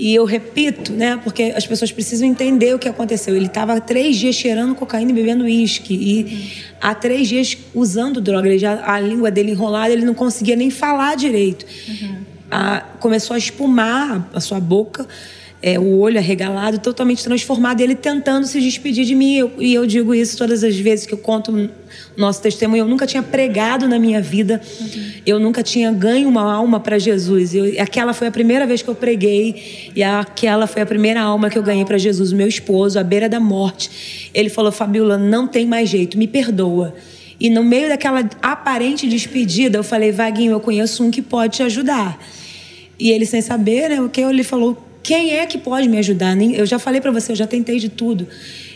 E 0.00 0.14
eu 0.14 0.24
repito, 0.24 0.94
né? 0.94 1.20
Porque 1.22 1.52
as 1.54 1.66
pessoas 1.66 1.92
precisam 1.92 2.26
entender 2.26 2.74
o 2.74 2.78
que 2.78 2.88
aconteceu. 2.88 3.36
Ele 3.36 3.44
estava 3.46 3.74
há 3.74 3.80
três 3.80 4.16
dias 4.16 4.34
cheirando 4.34 4.74
cocaína 4.74 5.10
e 5.10 5.14
bebendo 5.14 5.44
uísque. 5.44 5.92
E 5.94 6.54
há 6.80 6.94
três 6.94 7.28
dias 7.28 7.54
usando 7.74 8.18
droga. 8.18 8.48
Ele 8.48 8.58
já, 8.58 8.82
a 8.90 8.98
língua 8.98 9.30
dele 9.30 9.50
enrolada, 9.50 9.92
ele 9.92 10.06
não 10.06 10.14
conseguia 10.14 10.56
nem 10.56 10.70
falar 10.70 11.16
direito. 11.16 11.66
Uhum. 11.86 12.16
A, 12.50 12.80
começou 12.98 13.34
a 13.34 13.38
espumar 13.38 14.26
a 14.32 14.40
sua 14.40 14.58
boca 14.58 15.06
é, 15.62 15.78
o 15.78 15.98
olho 15.98 16.18
arregalado, 16.18 16.78
totalmente 16.78 17.22
transformado, 17.22 17.80
ele 17.80 17.94
tentando 17.94 18.46
se 18.46 18.60
despedir 18.60 19.04
de 19.04 19.14
mim. 19.14 19.36
Eu, 19.36 19.52
e 19.58 19.74
eu 19.74 19.86
digo 19.86 20.14
isso 20.14 20.36
todas 20.36 20.64
as 20.64 20.76
vezes 20.76 21.04
que 21.04 21.12
eu 21.12 21.18
conto 21.18 21.68
nosso 22.16 22.40
testemunho. 22.40 22.82
Eu 22.82 22.88
nunca 22.88 23.06
tinha 23.06 23.22
pregado 23.22 23.86
na 23.86 23.98
minha 23.98 24.22
vida, 24.22 24.60
uhum. 24.80 25.12
eu 25.26 25.38
nunca 25.38 25.62
tinha 25.62 25.92
ganho 25.92 26.28
uma 26.28 26.50
alma 26.50 26.80
para 26.80 26.98
Jesus. 26.98 27.54
Eu, 27.54 27.80
aquela 27.80 28.14
foi 28.14 28.28
a 28.28 28.30
primeira 28.30 28.66
vez 28.66 28.80
que 28.80 28.88
eu 28.88 28.94
preguei, 28.94 29.90
e 29.94 30.02
aquela 30.02 30.66
foi 30.66 30.82
a 30.82 30.86
primeira 30.86 31.20
alma 31.20 31.50
que 31.50 31.58
eu 31.58 31.62
ganhei 31.62 31.84
para 31.84 31.98
Jesus, 31.98 32.32
meu 32.32 32.48
esposo, 32.48 32.98
à 32.98 33.02
beira 33.02 33.28
da 33.28 33.40
morte. 33.40 34.30
Ele 34.32 34.48
falou: 34.48 34.72
Fabiola, 34.72 35.18
não 35.18 35.46
tem 35.46 35.66
mais 35.66 35.88
jeito, 35.88 36.16
me 36.16 36.26
perdoa. 36.26 36.94
E 37.38 37.48
no 37.48 37.64
meio 37.64 37.88
daquela 37.88 38.28
aparente 38.40 39.06
despedida, 39.06 39.78
eu 39.78 39.82
falei: 39.82 40.10
Vaguinho, 40.10 40.52
eu 40.52 40.60
conheço 40.60 41.04
um 41.04 41.10
que 41.10 41.20
pode 41.20 41.56
te 41.56 41.62
ajudar. 41.62 42.18
E 42.98 43.10
ele, 43.10 43.24
sem 43.24 43.40
saber, 43.40 43.88
né, 43.88 44.00
o 44.00 44.08
que 44.08 44.20
ele 44.20 44.44
falou: 44.44 44.89
quem 45.02 45.38
é 45.38 45.46
que 45.46 45.58
pode 45.58 45.88
me 45.88 45.98
ajudar? 45.98 46.36
Eu 46.40 46.66
já 46.66 46.78
falei 46.78 47.00
para 47.00 47.10
você, 47.10 47.32
eu 47.32 47.36
já 47.36 47.46
tentei 47.46 47.78
de 47.78 47.88
tudo. 47.88 48.26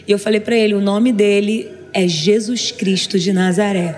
E 0.06 0.12
eu 0.12 0.18
falei 0.18 0.40
para 0.40 0.56
ele, 0.56 0.74
o 0.74 0.80
nome 0.80 1.12
dele 1.12 1.68
é 1.92 2.08
Jesus 2.08 2.70
Cristo 2.70 3.18
de 3.18 3.32
Nazaré. 3.32 3.96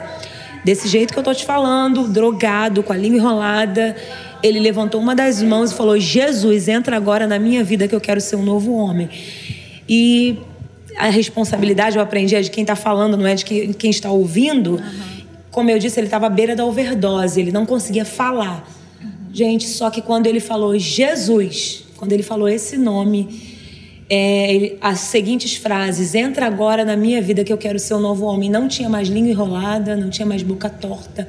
Desse 0.64 0.88
jeito 0.88 1.12
que 1.12 1.18
eu 1.18 1.22
tô 1.22 1.32
te 1.32 1.44
falando, 1.44 2.08
drogado, 2.08 2.82
com 2.82 2.92
a 2.92 2.96
língua 2.96 3.18
enrolada, 3.18 3.96
ele 4.42 4.58
levantou 4.58 5.00
uma 5.00 5.14
das 5.14 5.42
mãos 5.42 5.70
e 5.70 5.74
falou: 5.74 5.98
Jesus, 5.98 6.68
entra 6.68 6.96
agora 6.96 7.26
na 7.26 7.38
minha 7.38 7.62
vida 7.62 7.86
que 7.86 7.94
eu 7.94 8.00
quero 8.00 8.20
ser 8.20 8.36
um 8.36 8.42
novo 8.42 8.74
homem. 8.74 9.08
E 9.88 10.38
a 10.96 11.08
responsabilidade 11.08 11.96
eu 11.96 12.02
aprendi 12.02 12.34
é 12.34 12.40
de 12.40 12.50
quem 12.50 12.62
está 12.62 12.74
falando, 12.74 13.16
não 13.16 13.26
é 13.26 13.34
de 13.34 13.44
quem, 13.44 13.90
está 13.90 14.10
ouvindo. 14.10 14.72
Uhum. 14.72 14.80
Como 15.50 15.70
eu 15.70 15.78
disse, 15.78 16.00
ele 16.00 16.06
estava 16.06 16.26
à 16.26 16.30
beira 16.30 16.56
da 16.56 16.64
overdose, 16.64 17.40
ele 17.40 17.52
não 17.52 17.64
conseguia 17.64 18.04
falar. 18.04 18.68
Uhum. 19.00 19.08
Gente, 19.32 19.68
só 19.68 19.88
que 19.88 20.02
quando 20.02 20.26
ele 20.26 20.40
falou 20.40 20.78
Jesus, 20.78 21.85
quando 21.96 22.12
ele 22.12 22.22
falou 22.22 22.48
esse 22.48 22.76
nome, 22.76 23.28
é, 24.08 24.76
as 24.80 25.00
seguintes 25.00 25.56
frases: 25.56 26.14
Entra 26.14 26.46
agora 26.46 26.84
na 26.84 26.96
minha 26.96 27.20
vida 27.20 27.42
que 27.42 27.52
eu 27.52 27.58
quero 27.58 27.78
ser 27.78 27.94
um 27.94 28.00
novo 28.00 28.24
homem. 28.26 28.48
Não 28.48 28.68
tinha 28.68 28.88
mais 28.88 29.08
língua 29.08 29.30
enrolada, 29.30 29.96
não 29.96 30.10
tinha 30.10 30.26
mais 30.26 30.42
boca 30.42 30.68
torta. 30.68 31.26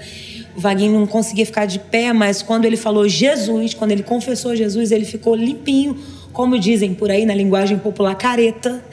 O 0.56 0.60
Vaguinho 0.60 1.00
não 1.00 1.08
conseguia 1.08 1.46
ficar 1.46 1.66
de 1.66 1.80
pé, 1.80 2.14
mas 2.14 2.42
quando 2.42 2.66
ele 2.66 2.78
falou 2.78 3.08
Jesus, 3.08 3.74
quando 3.74 3.92
ele 3.92 4.04
confessou 4.04 4.56
Jesus, 4.56 4.92
ele 4.92 5.06
ficou 5.06 5.36
limpinho, 5.36 5.98
como 6.34 6.58
dizem 6.58 6.94
por 6.94 7.12
aí 7.12 7.26
na 7.26 7.34
linguagem 7.34 7.78
popular, 7.78 8.16
careta. 8.16 8.84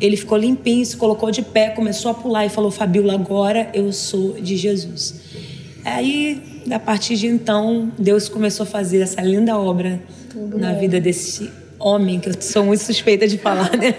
Ele 0.00 0.16
ficou 0.16 0.38
limpinho, 0.38 0.84
se 0.84 0.96
colocou 0.96 1.30
de 1.30 1.42
pé, 1.42 1.70
começou 1.70 2.10
a 2.10 2.14
pular 2.14 2.46
e 2.46 2.48
falou: 2.48 2.70
Fabiola, 2.70 3.14
agora 3.14 3.70
eu 3.72 3.92
sou 3.92 4.34
de 4.34 4.56
Jesus. 4.56 5.20
Aí, 5.82 6.42
a 6.70 6.78
partir 6.78 7.16
de 7.16 7.26
então, 7.26 7.90
Deus 7.98 8.28
começou 8.28 8.64
a 8.64 8.66
fazer 8.66 9.00
essa 9.00 9.22
linda 9.22 9.58
obra 9.58 10.00
tudo 10.30 10.58
na 10.58 10.72
vida 10.72 11.00
desse 11.00 11.50
homem, 11.78 12.20
que 12.20 12.28
eu 12.28 12.40
sou 12.40 12.64
muito 12.64 12.82
suspeita 12.82 13.26
de 13.26 13.38
falar, 13.38 13.70
né? 13.76 13.94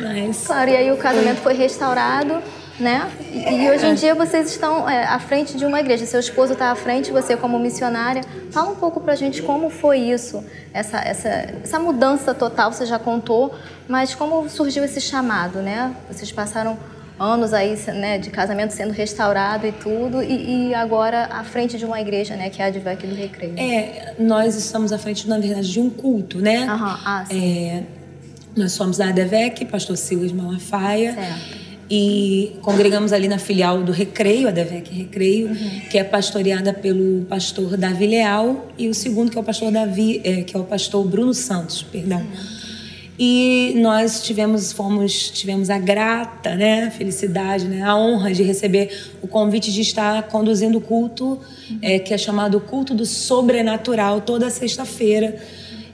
Mas... 0.00 0.46
Claro, 0.46 0.70
e 0.70 0.76
aí 0.76 0.92
o 0.92 0.96
casamento 0.96 1.40
foi 1.40 1.54
restaurado 1.54 2.42
né? 2.78 3.10
E, 3.32 3.38
e 3.38 3.70
hoje 3.70 3.86
em 3.86 3.90
é. 3.90 3.94
dia 3.94 4.14
vocês 4.14 4.50
estão 4.50 4.88
é, 4.88 5.04
à 5.04 5.18
frente 5.18 5.56
de 5.56 5.64
uma 5.64 5.80
igreja. 5.80 6.04
Seu 6.06 6.20
esposo 6.20 6.54
está 6.54 6.70
à 6.70 6.74
frente, 6.74 7.10
você 7.10 7.36
como 7.36 7.58
missionária. 7.58 8.22
Fala 8.50 8.70
um 8.70 8.74
pouco 8.74 9.00
pra 9.00 9.14
gente 9.14 9.42
como 9.42 9.70
foi 9.70 9.98
isso, 9.98 10.44
essa, 10.72 10.98
essa, 10.98 11.28
essa 11.28 11.78
mudança 11.78 12.34
total, 12.34 12.72
você 12.72 12.86
já 12.86 12.98
contou, 12.98 13.54
mas 13.88 14.14
como 14.14 14.48
surgiu 14.48 14.84
esse 14.84 15.00
chamado, 15.00 15.60
né? 15.60 15.94
Vocês 16.10 16.30
passaram 16.32 16.76
anos 17.18 17.52
aí 17.52 17.76
né, 17.88 18.18
de 18.18 18.30
casamento 18.30 18.72
sendo 18.72 18.92
restaurado 18.92 19.66
e 19.66 19.72
tudo, 19.72 20.22
e, 20.22 20.68
e, 20.68 20.74
agora 20.74 21.26
à 21.26 21.44
frente 21.44 21.78
de 21.78 21.84
uma 21.84 22.00
igreja, 22.00 22.34
né, 22.34 22.50
que 22.50 22.60
é 22.60 22.64
a 22.64 22.68
Advec 22.68 23.06
do 23.06 23.14
Recreio. 23.14 23.54
É, 23.56 24.14
nós 24.18 24.56
estamos 24.56 24.92
à 24.92 24.98
frente, 24.98 25.28
na 25.28 25.38
verdade, 25.38 25.70
de 25.70 25.80
um 25.80 25.88
culto, 25.90 26.38
né? 26.38 26.60
Uhum. 26.60 26.96
Ah, 27.04 27.24
sim. 27.28 27.68
É, 27.68 27.82
nós 28.56 28.72
somos 28.72 29.00
a 29.00 29.08
ADVEC, 29.08 29.64
pastor 29.66 29.96
Silas 29.96 30.32
Malafaia. 30.32 31.14
Certo. 31.14 31.64
E 31.90 32.56
congregamos 32.62 33.12
ali 33.12 33.28
na 33.28 33.38
filial 33.38 33.82
do 33.82 33.92
Recreio, 33.92 34.48
a 34.48 34.50
DEVEC 34.50 34.94
Recreio, 34.94 35.48
uhum. 35.48 35.80
que 35.90 35.98
é 35.98 36.02
pastoreada 36.02 36.72
pelo 36.72 37.26
pastor 37.26 37.76
Davi 37.76 38.06
Leal, 38.06 38.68
e 38.78 38.88
o 38.88 38.94
segundo, 38.94 39.30
que 39.30 39.36
é 39.36 39.40
o 39.40 39.44
pastor 39.44 39.70
Davi, 39.70 40.20
é, 40.24 40.42
que 40.42 40.56
é 40.56 40.58
o 40.58 40.64
pastor 40.64 41.06
Bruno 41.06 41.34
Santos, 41.34 41.82
perdão. 41.82 42.20
Uhum. 42.20 42.63
E 43.18 43.74
nós 43.76 44.22
tivemos, 44.24 44.72
fomos, 44.72 45.30
tivemos 45.30 45.70
a 45.70 45.78
grata, 45.78 46.56
né, 46.56 46.90
felicidade, 46.90 47.66
né, 47.66 47.82
a 47.82 47.96
honra 47.96 48.32
de 48.32 48.42
receber 48.42 49.12
o 49.22 49.28
convite 49.28 49.72
de 49.72 49.82
estar 49.82 50.24
conduzindo 50.24 50.78
o 50.78 50.80
culto, 50.80 51.24
uhum. 51.70 51.78
é, 51.80 51.98
que 52.00 52.12
é 52.12 52.18
chamado 52.18 52.58
Culto 52.60 52.92
do 52.92 53.06
Sobrenatural, 53.06 54.20
toda 54.20 54.50
sexta-feira 54.50 55.38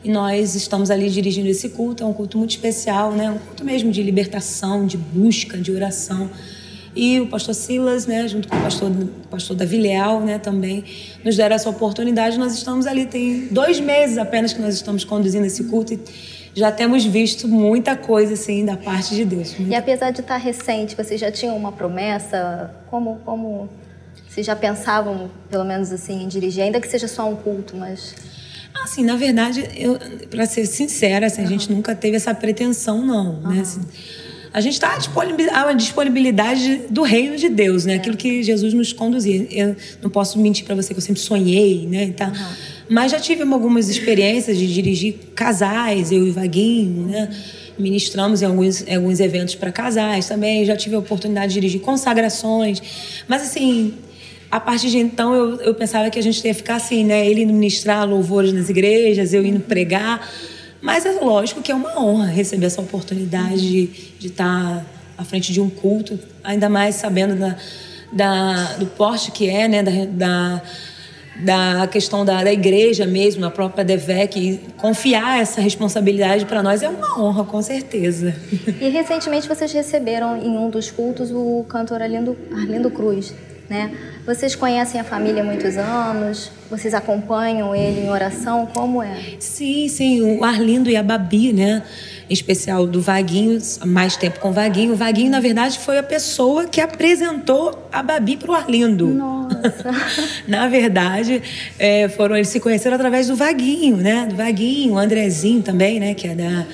e 0.02 0.10
nós 0.10 0.54
estamos 0.54 0.90
ali 0.90 1.10
dirigindo 1.10 1.48
esse 1.48 1.68
culto, 1.70 2.02
é 2.02 2.06
um 2.06 2.12
culto 2.12 2.38
muito 2.38 2.50
especial, 2.52 3.12
né? 3.12 3.30
Um 3.30 3.38
culto 3.38 3.64
mesmo 3.64 3.92
de 3.92 4.02
libertação, 4.02 4.86
de 4.86 4.96
busca, 4.96 5.58
de 5.58 5.70
oração. 5.70 6.30
E 6.96 7.20
o 7.20 7.26
pastor 7.28 7.54
Silas, 7.54 8.06
né, 8.06 8.26
junto 8.26 8.48
com 8.48 8.56
o 8.56 8.62
pastor, 8.62 8.90
pastor 9.30 9.56
Davi 9.56 9.78
Leal, 9.78 10.22
né, 10.22 10.38
também 10.38 10.82
nos 11.24 11.36
deram 11.36 11.54
essa 11.54 11.68
oportunidade. 11.68 12.36
Nós 12.36 12.52
estamos 12.54 12.86
ali, 12.86 13.06
tem 13.06 13.46
dois 13.48 13.78
meses 13.78 14.18
apenas 14.18 14.52
que 14.52 14.60
nós 14.60 14.74
estamos 14.74 15.04
conduzindo 15.04 15.44
esse 15.44 15.64
culto 15.64 15.94
e 15.94 16.00
já 16.54 16.72
temos 16.72 17.04
visto 17.04 17.46
muita 17.46 17.96
coisa, 17.96 18.34
assim, 18.34 18.64
da 18.64 18.76
parte 18.76 19.14
de 19.14 19.24
Deus. 19.24 19.54
E 19.58 19.74
apesar 19.74 20.10
de 20.10 20.20
estar 20.20 20.36
recente, 20.36 20.96
vocês 20.96 21.20
já 21.20 21.30
tinham 21.30 21.56
uma 21.56 21.72
promessa? 21.72 22.74
Como, 22.88 23.20
como 23.24 23.68
vocês 24.28 24.46
já 24.46 24.56
pensavam, 24.56 25.30
pelo 25.48 25.64
menos 25.64 25.92
assim, 25.92 26.24
em 26.24 26.28
dirigir? 26.28 26.62
Ainda 26.62 26.80
que 26.80 26.88
seja 26.88 27.08
só 27.08 27.28
um 27.28 27.36
culto, 27.36 27.76
mas... 27.76 28.14
Assim, 28.82 29.04
na 29.04 29.16
verdade, 29.16 29.68
para 30.30 30.46
ser 30.46 30.64
sincera, 30.66 31.26
assim, 31.26 31.42
uhum. 31.42 31.46
a 31.46 31.50
gente 31.50 31.72
nunca 31.72 31.94
teve 31.94 32.16
essa 32.16 32.34
pretensão, 32.34 33.04
não. 33.04 33.34
Uhum. 33.34 33.54
Né? 33.54 33.60
Assim, 33.60 33.80
a 34.52 34.60
gente 34.60 34.74
está 34.74 34.96
à 35.52 35.72
disponibilidade 35.72 36.82
do 36.90 37.02
reino 37.02 37.36
de 37.36 37.48
Deus, 37.48 37.84
né? 37.84 37.94
É. 37.94 37.96
Aquilo 37.96 38.16
que 38.16 38.42
Jesus 38.42 38.74
nos 38.74 38.92
conduzia. 38.92 39.46
Eu 39.50 39.76
não 40.02 40.10
posso 40.10 40.38
mentir 40.38 40.64
para 40.64 40.74
você 40.74 40.92
que 40.92 40.98
eu 40.98 41.02
sempre 41.02 41.20
sonhei, 41.20 41.86
né? 41.86 42.04
Então, 42.04 42.28
uhum. 42.28 42.54
Mas 42.90 43.12
já 43.12 43.20
tive 43.20 43.44
algumas 43.44 43.88
experiências 43.88 44.58
de 44.58 44.66
dirigir 44.66 45.14
casais, 45.36 46.10
eu 46.10 46.26
e 46.26 46.30
Vaguinho, 46.32 47.06
né? 47.06 47.30
Ministramos 47.78 48.42
em 48.42 48.46
alguns, 48.46 48.84
alguns 48.88 49.20
eventos 49.20 49.54
para 49.54 49.70
casais 49.70 50.26
também. 50.26 50.64
Já 50.64 50.76
tive 50.76 50.96
a 50.96 50.98
oportunidade 50.98 51.54
de 51.54 51.60
dirigir 51.60 51.80
consagrações. 51.80 52.82
Mas, 53.28 53.42
assim, 53.42 53.94
a 54.50 54.58
partir 54.58 54.90
de 54.90 54.98
então 54.98 55.32
eu, 55.32 55.60
eu 55.60 55.74
pensava 55.74 56.10
que 56.10 56.18
a 56.18 56.22
gente 56.22 56.44
ia 56.44 56.52
ficar 56.52 56.74
assim, 56.74 57.04
né? 57.04 57.24
Ele 57.24 57.42
indo 57.42 57.52
ministrar 57.52 58.04
louvores 58.08 58.52
nas 58.52 58.68
igrejas, 58.68 59.32
eu 59.32 59.46
indo 59.46 59.60
pregar. 59.60 60.28
Mas 60.82 61.06
é 61.06 61.12
lógico 61.12 61.62
que 61.62 61.70
é 61.70 61.74
uma 61.76 61.96
honra 61.96 62.26
receber 62.26 62.66
essa 62.66 62.80
oportunidade 62.80 63.86
de, 64.18 64.26
estar 64.26 64.84
à 65.16 65.24
frente 65.24 65.52
de 65.52 65.60
um 65.60 65.70
culto, 65.70 66.18
ainda 66.42 66.68
mais 66.68 66.96
sabendo 66.96 67.36
da, 67.36 67.56
da 68.12 68.72
do 68.78 68.86
porte 68.86 69.30
que 69.30 69.48
é, 69.48 69.68
né? 69.68 69.80
Da, 69.80 69.92
da, 70.06 70.62
da 71.42 71.86
questão 71.86 72.24
da, 72.24 72.42
da 72.44 72.52
igreja 72.52 73.06
mesmo, 73.06 73.44
a 73.44 73.50
própria 73.50 73.84
DEVEC, 73.84 74.60
confiar 74.76 75.40
essa 75.40 75.60
responsabilidade 75.60 76.44
para 76.46 76.62
nós 76.62 76.82
é 76.82 76.88
uma 76.88 77.20
honra, 77.20 77.44
com 77.44 77.60
certeza. 77.62 78.34
E 78.80 78.88
recentemente 78.88 79.48
vocês 79.48 79.72
receberam 79.72 80.36
em 80.36 80.56
um 80.56 80.70
dos 80.70 80.90
cultos 80.90 81.30
o 81.30 81.64
cantor 81.68 82.02
Arlindo, 82.02 82.36
Arlindo 82.52 82.90
Cruz 82.90 83.34
né? 83.70 83.92
Vocês 84.26 84.56
conhecem 84.56 85.00
a 85.00 85.04
família 85.04 85.42
há 85.42 85.44
muitos 85.44 85.76
anos? 85.76 86.50
Vocês 86.68 86.92
acompanham 86.92 87.72
ele 87.72 88.00
em 88.00 88.10
oração? 88.10 88.66
Como 88.66 89.00
é? 89.00 89.16
Sim, 89.38 89.88
sim. 89.88 90.38
O 90.38 90.44
Arlindo 90.44 90.90
e 90.90 90.96
a 90.96 91.02
Babi, 91.04 91.52
né? 91.52 91.84
Em 92.28 92.32
especial 92.32 92.84
do 92.84 93.00
Vaguinho, 93.00 93.58
mais 93.86 94.16
tempo 94.16 94.40
com 94.40 94.50
o 94.50 94.52
Vaguinho. 94.52 94.92
O 94.92 94.96
Vaguinho, 94.96 95.30
na 95.30 95.38
verdade, 95.38 95.78
foi 95.78 95.98
a 95.98 96.02
pessoa 96.02 96.66
que 96.66 96.80
apresentou 96.80 97.88
a 97.92 98.02
Babi 98.02 98.36
para 98.36 98.50
o 98.50 98.54
Arlindo. 98.54 99.06
Nossa! 99.06 99.90
na 100.48 100.66
verdade, 100.66 101.40
é, 101.78 102.08
foram, 102.08 102.34
eles 102.34 102.48
se 102.48 102.58
conheceram 102.58 102.96
através 102.96 103.28
do 103.28 103.36
Vaguinho, 103.36 103.96
né? 103.96 104.26
Do 104.28 104.34
Vaguinho, 104.34 104.94
o 104.94 104.98
Andrezinho 104.98 105.62
também, 105.62 106.00
né? 106.00 106.12
Que 106.14 106.28
é 106.28 106.34
da 106.34 106.66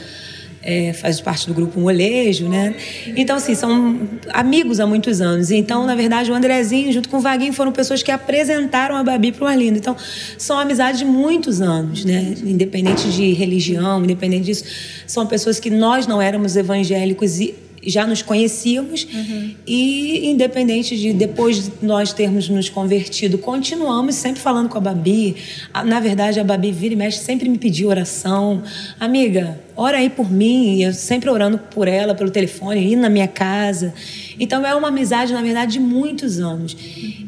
é, 0.66 0.92
faz 0.92 1.20
parte 1.20 1.46
do 1.46 1.54
grupo 1.54 1.78
Molejo, 1.78 2.48
né? 2.48 2.74
Então, 3.16 3.36
assim, 3.36 3.54
são 3.54 4.00
amigos 4.30 4.80
há 4.80 4.86
muitos 4.86 5.20
anos. 5.20 5.52
Então, 5.52 5.86
na 5.86 5.94
verdade, 5.94 6.30
o 6.30 6.34
Andrezinho, 6.34 6.92
junto 6.92 7.08
com 7.08 7.18
o 7.18 7.20
Vaguinho, 7.20 7.52
foram 7.52 7.70
pessoas 7.70 8.02
que 8.02 8.10
apresentaram 8.10 8.96
a 8.96 9.04
Babi 9.04 9.30
para 9.30 9.44
o 9.44 9.46
Arlindo. 9.46 9.78
Então, 9.78 9.96
são 10.36 10.58
amizades 10.58 10.98
de 10.98 11.04
muitos 11.04 11.62
anos, 11.62 12.04
né? 12.04 12.34
Independente 12.44 13.08
de 13.10 13.32
religião, 13.32 14.02
independente 14.02 14.46
disso. 14.46 14.64
São 15.06 15.24
pessoas 15.24 15.60
que 15.60 15.70
nós 15.70 16.06
não 16.06 16.20
éramos 16.20 16.56
evangélicos 16.56 17.38
e 17.38 17.54
já 17.86 18.06
nos 18.06 18.20
conhecíamos 18.20 19.04
uhum. 19.04 19.54
e 19.66 20.28
independente 20.28 20.96
de 20.96 21.12
depois 21.12 21.64
de 21.64 21.72
nós 21.80 22.12
termos 22.12 22.48
nos 22.48 22.68
convertido, 22.68 23.38
continuamos 23.38 24.16
sempre 24.16 24.40
falando 24.40 24.68
com 24.68 24.76
a 24.78 24.80
Babi. 24.80 25.36
Na 25.84 26.00
verdade, 26.00 26.40
a 26.40 26.44
Babi 26.44 26.72
vira 26.72 26.94
e 26.94 26.96
mexe 26.96 27.18
sempre 27.18 27.48
me 27.48 27.58
pediu 27.58 27.88
oração. 27.88 28.62
Amiga, 28.98 29.60
ora 29.76 29.98
aí 29.98 30.10
por 30.10 30.30
mim. 30.30 30.82
Eu 30.82 30.92
sempre 30.92 31.30
orando 31.30 31.58
por 31.58 31.86
ela 31.86 32.14
pelo 32.14 32.30
telefone, 32.30 32.92
indo 32.92 33.02
na 33.02 33.10
minha 33.10 33.28
casa. 33.28 33.94
Então 34.38 34.66
é 34.66 34.74
uma 34.74 34.88
amizade, 34.88 35.32
na 35.32 35.42
verdade, 35.42 35.72
de 35.72 35.80
muitos 35.80 36.40
anos. 36.40 36.76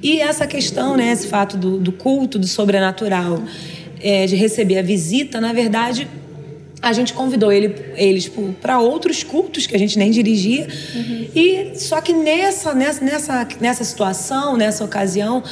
E 0.02 0.20
essa 0.20 0.46
questão, 0.46 0.96
né, 0.96 1.12
esse 1.12 1.26
fato 1.28 1.56
do, 1.56 1.78
do 1.78 1.92
culto, 1.92 2.38
do 2.38 2.46
sobrenatural, 2.46 3.42
é, 4.00 4.26
de 4.26 4.36
receber 4.36 4.78
a 4.78 4.82
visita, 4.82 5.40
na 5.40 5.52
verdade, 5.52 6.08
a 6.80 6.92
gente 6.92 7.12
convidou 7.12 7.50
ele, 7.50 7.74
eles 7.96 8.30
para 8.60 8.78
outros 8.78 9.22
cultos 9.22 9.66
que 9.66 9.74
a 9.74 9.78
gente 9.78 9.98
nem 9.98 10.10
dirigia. 10.10 10.68
Uhum. 10.94 11.28
E 11.34 11.72
só 11.74 12.00
que 12.00 12.12
nessa, 12.12 12.72
nessa, 12.74 13.04
nessa, 13.04 13.48
nessa 13.60 13.84
situação, 13.84 14.56
nessa 14.56 14.84
ocasião, 14.84 15.42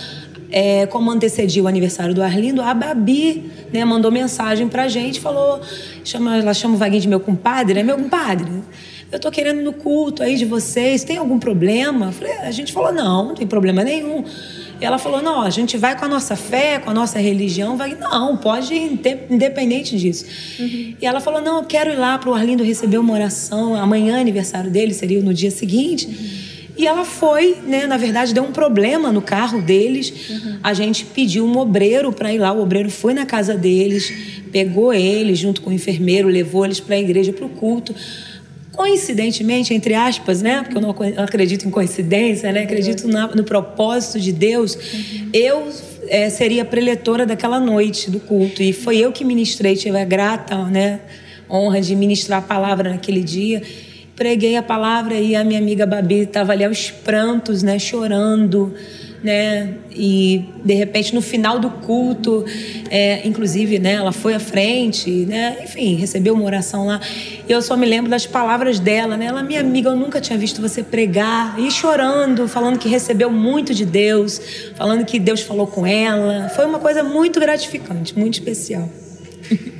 é, 0.50 0.86
como 0.86 1.10
antecedia 1.10 1.62
o 1.62 1.66
aniversário 1.66 2.14
do 2.14 2.22
Arlindo, 2.22 2.62
a 2.62 2.72
Babi 2.72 3.50
né, 3.72 3.84
mandou 3.84 4.12
mensagem 4.12 4.68
para 4.68 4.84
a 4.84 4.88
gente, 4.88 5.20
falou, 5.20 5.60
chama, 6.04 6.36
ela 6.36 6.54
chama 6.54 6.74
o 6.74 6.78
Vaguinho 6.78 7.02
de 7.02 7.08
meu 7.08 7.20
compadre, 7.20 7.74
né? 7.74 7.82
Meu 7.82 7.96
compadre, 7.96 8.46
eu 9.10 9.18
tô 9.18 9.30
querendo 9.30 9.62
no 9.62 9.72
culto 9.72 10.22
aí 10.22 10.36
de 10.36 10.44
vocês, 10.44 11.04
tem 11.04 11.16
algum 11.16 11.38
problema? 11.38 12.12
Falei, 12.12 12.32
a 12.38 12.50
gente 12.50 12.72
falou, 12.72 12.92
não, 12.92 13.28
não 13.28 13.34
tem 13.34 13.46
problema 13.46 13.82
nenhum. 13.82 14.24
E 14.80 14.84
ela 14.84 14.98
falou: 14.98 15.22
não, 15.22 15.42
a 15.42 15.50
gente 15.50 15.76
vai 15.76 15.98
com 15.98 16.04
a 16.04 16.08
nossa 16.08 16.36
fé, 16.36 16.78
com 16.78 16.90
a 16.90 16.94
nossa 16.94 17.18
religião. 17.18 17.76
Vai, 17.76 17.94
não, 17.94 18.36
pode 18.36 18.74
ir, 18.74 19.00
independente 19.30 19.96
disso. 19.96 20.24
Uhum. 20.58 20.94
E 21.00 21.06
ela 21.06 21.20
falou: 21.20 21.40
não, 21.40 21.58
eu 21.58 21.64
quero 21.64 21.92
ir 21.92 21.96
lá 21.96 22.18
para 22.18 22.30
o 22.30 22.34
Arlindo 22.34 22.62
receber 22.62 22.98
uma 22.98 23.14
oração. 23.14 23.74
Amanhã, 23.74 24.20
aniversário 24.20 24.70
dele, 24.70 24.92
seria 24.92 25.22
no 25.22 25.32
dia 25.32 25.50
seguinte. 25.50 26.06
Uhum. 26.06 26.46
E 26.78 26.86
ela 26.86 27.06
foi, 27.06 27.56
né? 27.66 27.86
Na 27.86 27.96
verdade, 27.96 28.34
deu 28.34 28.44
um 28.44 28.52
problema 28.52 29.10
no 29.10 29.22
carro 29.22 29.62
deles. 29.62 30.12
Uhum. 30.28 30.58
A 30.62 30.74
gente 30.74 31.06
pediu 31.06 31.46
um 31.46 31.56
obreiro 31.56 32.12
para 32.12 32.32
ir 32.32 32.38
lá. 32.38 32.52
O 32.52 32.60
obreiro 32.60 32.90
foi 32.90 33.14
na 33.14 33.24
casa 33.24 33.54
deles, 33.54 34.12
pegou 34.52 34.92
eles 34.92 35.38
junto 35.38 35.62
com 35.62 35.70
o 35.70 35.72
enfermeiro, 35.72 36.28
levou 36.28 36.66
eles 36.66 36.78
para 36.78 36.96
a 36.96 36.98
igreja, 36.98 37.32
para 37.32 37.46
o 37.46 37.48
culto 37.48 37.94
coincidentemente, 38.76 39.72
entre 39.72 39.94
aspas, 39.94 40.42
né? 40.42 40.62
Porque 40.62 40.76
eu 40.76 40.82
não 40.82 40.94
acredito 41.24 41.66
em 41.66 41.70
coincidência, 41.70 42.52
né? 42.52 42.62
Acredito 42.62 43.08
na, 43.08 43.26
no 43.28 43.42
propósito 43.42 44.20
de 44.20 44.32
Deus. 44.32 44.74
Uhum. 44.74 45.30
Eu 45.32 45.68
é, 46.08 46.28
seria 46.28 46.64
preletora 46.64 47.24
daquela 47.24 47.58
noite 47.58 48.10
do 48.10 48.20
culto 48.20 48.62
e 48.62 48.72
foi 48.72 48.98
eu 48.98 49.10
que 49.10 49.24
ministrei, 49.24 49.74
tive 49.74 49.98
a 49.98 50.04
grata, 50.04 50.56
né? 50.64 51.00
Honra 51.50 51.80
de 51.80 51.96
ministrar 51.96 52.40
a 52.40 52.42
palavra 52.42 52.90
naquele 52.90 53.22
dia. 53.22 53.62
Preguei 54.14 54.56
a 54.56 54.62
palavra 54.62 55.14
e 55.14 55.34
a 55.34 55.42
minha 55.42 55.58
amiga 55.58 55.86
Babi 55.86 56.20
estava 56.20 56.52
ali 56.52 56.64
aos 56.64 56.90
prantos, 56.90 57.62
né? 57.62 57.78
Chorando 57.78 58.74
né? 59.26 59.74
E 59.90 60.44
de 60.64 60.74
repente 60.74 61.12
no 61.12 61.20
final 61.20 61.58
do 61.58 61.68
culto, 61.68 62.44
é, 62.88 63.26
inclusive, 63.26 63.80
né? 63.80 63.94
Ela 63.94 64.12
foi 64.12 64.34
à 64.34 64.38
frente, 64.38 65.10
né? 65.26 65.58
Enfim, 65.64 65.96
recebeu 65.96 66.32
uma 66.34 66.44
oração 66.44 66.86
lá. 66.86 67.00
E 67.48 67.50
eu 67.50 67.60
só 67.60 67.76
me 67.76 67.84
lembro 67.84 68.08
das 68.08 68.24
palavras 68.24 68.78
dela, 68.78 69.16
né? 69.16 69.26
Ela, 69.26 69.42
minha 69.42 69.60
amiga, 69.60 69.90
eu 69.90 69.96
nunca 69.96 70.20
tinha 70.20 70.38
visto 70.38 70.62
você 70.62 70.80
pregar 70.80 71.58
e 71.58 71.68
chorando, 71.72 72.46
falando 72.46 72.78
que 72.78 72.88
recebeu 72.88 73.30
muito 73.30 73.74
de 73.74 73.84
Deus, 73.84 74.40
falando 74.76 75.04
que 75.04 75.18
Deus 75.18 75.40
falou 75.40 75.66
com 75.66 75.84
ela. 75.84 76.48
Foi 76.50 76.64
uma 76.64 76.78
coisa 76.78 77.02
muito 77.02 77.40
gratificante, 77.40 78.16
muito 78.16 78.34
especial. 78.34 78.88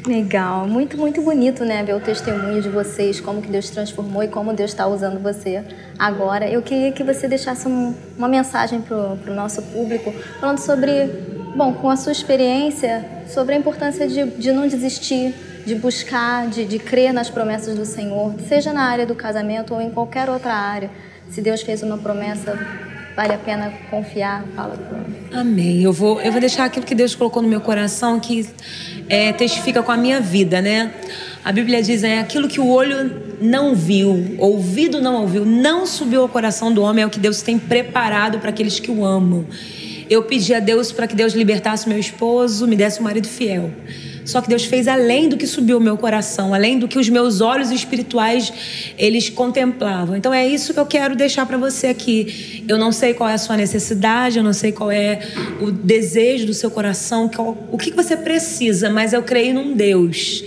Legal, 0.07 0.69
muito, 0.69 0.97
muito 0.97 1.21
bonito, 1.21 1.65
né? 1.65 1.83
Ver 1.83 1.95
o 1.95 2.01
testemunho 2.01 2.63
de 2.63 2.69
vocês, 2.69 3.21
como 3.21 3.43
que 3.43 3.49
Deus 3.49 3.71
transformou 3.71 4.23
e 4.23 4.29
como 4.29 4.53
Deus 4.53 4.71
está 4.71 4.87
usando 4.87 5.21
você 5.21 5.65
agora. 5.99 6.49
Eu 6.49 6.63
queria 6.63 6.93
que 6.93 7.03
você 7.03 7.27
deixasse 7.27 7.67
um, 7.67 7.93
uma 8.17 8.29
mensagem 8.29 8.81
para 8.81 8.97
o 8.97 9.35
nosso 9.35 9.61
público, 9.63 10.13
falando 10.39 10.59
sobre, 10.59 11.07
bom, 11.57 11.75
com 11.75 11.91
a 11.91 11.97
sua 11.97 12.13
experiência, 12.13 13.05
sobre 13.27 13.57
a 13.57 13.59
importância 13.59 14.07
de, 14.07 14.25
de 14.27 14.53
não 14.53 14.69
desistir, 14.69 15.35
de 15.67 15.75
buscar, 15.75 16.47
de, 16.47 16.65
de 16.65 16.79
crer 16.79 17.13
nas 17.13 17.29
promessas 17.29 17.75
do 17.75 17.85
Senhor, 17.85 18.33
seja 18.47 18.73
na 18.73 18.85
área 18.85 19.07
do 19.07 19.15
casamento 19.17 19.75
ou 19.75 19.81
em 19.81 19.91
qualquer 19.91 20.31
outra 20.31 20.53
área. 20.55 20.89
Se 21.31 21.41
Deus 21.41 21.63
fez 21.63 21.83
uma 21.83 21.99
promessa, 21.99 22.57
vale 23.17 23.33
a 23.33 23.39
pena 23.39 23.73
confiar. 23.91 24.45
Fala 24.55 24.77
para 24.77 25.41
Amém. 25.41 25.83
Eu 25.83 25.93
vou, 25.93 26.21
eu 26.21 26.31
vou 26.31 26.41
deixar 26.41 26.67
aquilo 26.67 26.85
que 26.85 26.95
Deus 26.95 27.15
colocou 27.15 27.43
no 27.43 27.49
meu 27.49 27.61
coração 27.61 28.21
que 28.21 28.47
é, 29.09 29.33
testifica 29.33 29.83
com 29.83 29.91
a 29.91 29.97
minha 29.97 30.21
vida, 30.21 30.61
né? 30.61 30.93
A 31.43 31.51
Bíblia 31.51 31.83
diz 31.83 32.05
é 32.05 32.19
aquilo 32.19 32.47
que 32.47 32.61
o 32.61 32.69
olho 32.69 33.37
não 33.41 33.75
viu, 33.75 34.37
ouvido 34.39 35.01
não 35.01 35.23
ouviu, 35.23 35.45
não 35.45 35.87
subiu 35.87 36.23
ao 36.23 36.29
coração 36.29 36.73
do 36.73 36.83
homem 36.83 37.05
é 37.05 37.07
o 37.07 37.11
que 37.11 37.19
Deus 37.19 37.41
tem 37.41 37.59
preparado 37.59 38.39
para 38.39 38.51
aqueles 38.51 38.79
que 38.79 38.91
o 38.91 39.05
amam. 39.05 39.47
Eu 40.09 40.23
pedi 40.23 40.55
a 40.55 40.61
Deus 40.61 40.93
para 40.93 41.07
que 41.07 41.17
Deus 41.17 41.33
libertasse 41.33 41.89
meu 41.89 41.99
esposo, 41.99 42.67
me 42.67 42.77
desse 42.77 43.01
um 43.01 43.05
marido 43.05 43.27
fiel. 43.27 43.71
Só 44.27 44.41
que 44.43 44.49
Deus 44.49 44.65
fez 44.65 44.89
além 44.89 45.29
do 45.29 45.37
que 45.37 45.47
subiu 45.47 45.77
ao 45.77 45.83
meu 45.83 45.97
coração, 45.97 46.53
além 46.53 46.79
do 46.79 46.89
que 46.89 46.99
os 46.99 47.09
meus 47.09 47.41
olhos 47.41 47.71
espirituais 47.71 48.53
eles 48.99 49.31
contemplavam. 49.31 50.17
Então 50.17 50.35
é 50.35 50.47
isso 50.47 50.75
que 50.75 50.81
eu 50.81 50.85
quero 50.85 51.15
deixar 51.15 51.47
para 51.47 51.57
você 51.57 51.87
aqui. 51.87 52.65
Eu 52.69 52.77
não 52.77 52.91
sei 52.91 53.15
qual 53.15 53.31
é 53.31 53.35
a 53.35 53.39
sua 53.39 53.57
necessidade, 53.57 54.39
eu 54.39 54.45
não 54.45 54.53
sei 54.53 54.73
qual 54.73 54.91
é 54.91 55.21
o 55.61 55.71
desejo 55.71 56.45
do 56.45 56.53
seu 56.53 56.71
coração, 56.71 57.29
qual, 57.29 57.57
o 57.71 57.79
que 57.79 57.93
você 57.93 58.17
precisa, 58.17 58.91
mas 58.91 59.13
eu 59.13 59.23
creio 59.23 59.55
num 59.55 59.75
Deus 59.75 60.43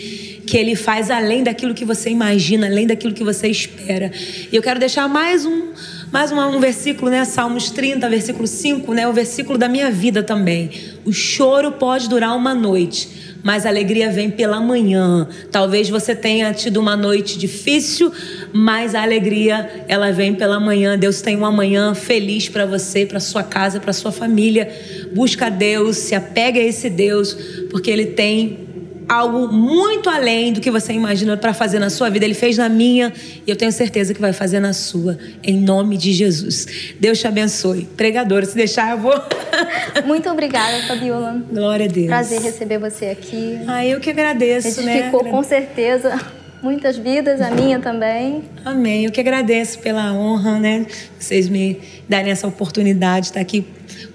que 0.46 0.58
ele 0.58 0.76
faz 0.76 1.12
além 1.12 1.44
daquilo 1.44 1.76
que 1.76 1.86
você 1.86 2.10
imagina, 2.10 2.66
além 2.66 2.88
daquilo 2.88 3.14
que 3.14 3.24
você 3.24 3.48
espera. 3.48 4.12
E 4.52 4.56
eu 4.56 4.62
quero 4.64 4.80
deixar 4.80 5.08
mais 5.08 5.46
um 5.46 5.70
mais 6.12 6.32
um, 6.32 6.40
um 6.40 6.60
versículo, 6.60 7.12
né? 7.12 7.24
Salmos 7.24 7.70
30, 7.70 8.10
versículo 8.10 8.48
5, 8.48 8.94
né? 8.94 9.08
O 9.08 9.14
versículo 9.14 9.60
da 9.60 9.70
minha 9.70 9.92
vida 9.92 10.24
também. 10.24 10.72
O 11.06 11.14
choro 11.14 11.74
pode 11.74 12.10
durar 12.10 12.36
uma 12.36 12.56
noite, 12.56 13.36
mas 13.44 13.64
a 13.66 13.70
alegria 13.70 14.10
vem 14.10 14.32
pela 14.32 14.60
manhã. 14.60 15.28
Talvez 15.52 15.88
você 15.88 16.16
tenha 16.16 16.52
tido 16.52 16.78
uma 16.78 16.96
noite 16.96 17.38
difícil, 17.38 18.12
mas 18.52 18.96
a 18.96 19.04
alegria 19.04 19.86
ela 19.88 20.12
vem 20.12 20.34
pela 20.34 20.60
manhã. 20.60 20.98
Deus 20.98 21.22
tem 21.22 21.36
uma 21.36 21.52
manhã 21.52 21.94
feliz 21.94 22.50
para 22.50 22.66
você, 22.66 23.06
para 23.06 23.20
sua 23.20 23.44
casa, 23.44 23.80
para 23.80 23.94
sua 23.94 24.12
família. 24.12 24.68
Busca 25.14 25.50
Deus, 25.50 25.98
se 25.98 26.16
apega 26.16 26.60
a 26.60 26.64
esse 26.64 26.90
Deus, 26.90 27.38
porque 27.70 27.92
ele 27.92 28.08
tem 28.08 28.69
algo 29.10 29.52
muito 29.52 30.08
além 30.08 30.54
do 30.54 30.62
que 30.62 30.70
você 30.70 30.94
imagina 30.94 31.36
para 31.36 31.54
fazer 31.54 31.80
na 31.80 31.90
sua 31.90 32.10
vida. 32.10 32.24
Ele 32.24 32.36
fez 32.36 32.58
na 32.58 32.70
minha 32.70 33.12
e 33.46 33.50
eu 33.50 33.56
tenho 33.56 33.72
certeza 33.72 34.14
que 34.14 34.22
vai 34.22 34.32
fazer 34.32 34.60
na 34.60 34.72
sua, 34.72 35.18
em 35.44 35.60
nome 35.60 35.98
de 35.98 36.14
Jesus. 36.14 36.68
Deus 37.00 37.20
te 37.20 37.28
abençoe. 37.28 37.86
Pregadora, 37.98 38.46
se 38.46 38.56
deixar, 38.56 38.92
eu 38.92 39.00
vou. 39.00 39.16
Muito 40.06 40.30
obrigada, 40.30 40.84
Fabiola. 40.88 41.44
Glória 41.52 41.88
a 41.88 41.90
Deus. 41.90 42.08
Prazer 42.08 42.42
receber 42.42 42.78
você 42.78 43.08
aqui. 43.08 43.60
Ah, 43.68 43.84
eu 43.84 44.00
que 44.00 44.12
agradeço. 44.12 44.82
Né? 44.84 45.00
Edificou 45.00 45.24
né? 45.24 45.32
com 45.32 45.44
certeza 45.44 46.20
muitas 46.62 46.98
vidas, 46.98 47.42
a 47.42 47.50
minha 47.50 47.80
também. 47.80 48.44
Amém. 48.64 49.06
Eu 49.06 49.12
que 49.12 49.20
agradeço 49.20 49.80
pela 49.80 50.14
honra, 50.14 50.60
né? 50.60 50.86
Vocês 51.18 51.50
me 51.50 51.80
darem 52.08 52.32
essa 52.32 52.48
oportunidade 52.48 53.22
de 53.22 53.28
estar 53.32 53.40
aqui 53.40 53.66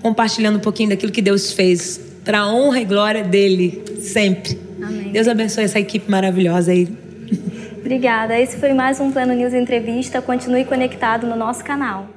compartilhando 0.00 0.56
um 0.56 0.60
pouquinho 0.60 0.90
daquilo 0.90 1.10
que 1.10 1.22
Deus 1.22 1.52
fez 1.52 2.00
para 2.24 2.40
a 2.40 2.52
honra 2.52 2.80
e 2.80 2.84
glória 2.84 3.24
dele 3.24 3.82
sempre. 4.00 4.63
Deus 5.14 5.28
abençoe 5.28 5.62
essa 5.62 5.78
equipe 5.78 6.10
maravilhosa 6.10 6.72
aí. 6.72 6.88
Obrigada. 7.78 8.36
Esse 8.36 8.56
foi 8.56 8.72
mais 8.72 8.98
um 8.98 9.12
Plano 9.12 9.32
News 9.32 9.54
Entrevista. 9.54 10.20
Continue 10.20 10.64
conectado 10.64 11.24
no 11.24 11.36
nosso 11.36 11.62
canal. 11.62 12.08